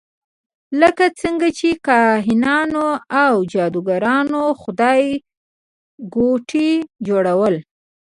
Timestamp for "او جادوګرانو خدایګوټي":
3.23-6.71